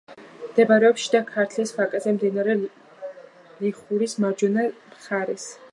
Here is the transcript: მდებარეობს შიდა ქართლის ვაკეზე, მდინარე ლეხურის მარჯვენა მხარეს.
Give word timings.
მდებარეობს 0.43 1.03
შიდა 1.03 1.21
ქართლის 1.27 1.73
ვაკეზე, 1.77 2.15
მდინარე 2.15 2.57
ლეხურის 3.67 4.21
მარჯვენა 4.25 4.69
მხარეს. 4.79 5.51